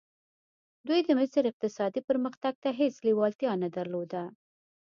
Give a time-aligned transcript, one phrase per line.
[0.87, 4.23] دوی د مصر اقتصادي پرمختګ ته هېڅ لېوالتیا نه درلوده.